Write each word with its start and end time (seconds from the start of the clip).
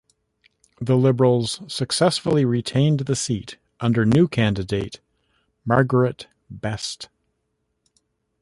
The 0.81 0.97
Liberals 0.97 1.61
successfully 1.71 2.43
retained 2.43 3.01
the 3.01 3.15
seat 3.15 3.57
under 3.79 4.03
new 4.03 4.27
candidate 4.27 4.99
Margarett 5.63 6.25
Best. 6.49 7.07